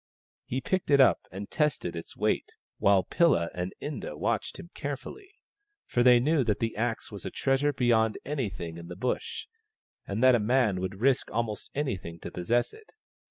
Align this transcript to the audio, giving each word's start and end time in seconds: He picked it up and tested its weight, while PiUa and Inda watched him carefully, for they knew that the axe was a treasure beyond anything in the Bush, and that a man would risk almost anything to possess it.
He 0.45 0.61
picked 0.61 0.89
it 0.89 0.99
up 0.99 1.27
and 1.31 1.51
tested 1.51 1.95
its 1.95 2.17
weight, 2.17 2.55
while 2.79 3.03
PiUa 3.05 3.49
and 3.53 3.71
Inda 3.79 4.17
watched 4.17 4.57
him 4.57 4.71
carefully, 4.73 5.29
for 5.85 6.01
they 6.01 6.19
knew 6.19 6.43
that 6.43 6.57
the 6.57 6.75
axe 6.75 7.11
was 7.11 7.23
a 7.23 7.29
treasure 7.29 7.71
beyond 7.71 8.17
anything 8.25 8.79
in 8.79 8.87
the 8.87 8.95
Bush, 8.95 9.45
and 10.07 10.23
that 10.23 10.33
a 10.33 10.39
man 10.39 10.81
would 10.81 11.01
risk 11.01 11.29
almost 11.29 11.69
anything 11.75 12.19
to 12.21 12.31
possess 12.31 12.73
it. 12.73 12.93